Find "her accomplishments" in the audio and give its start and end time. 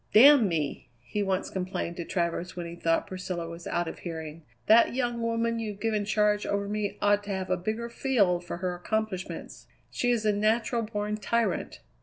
8.57-9.67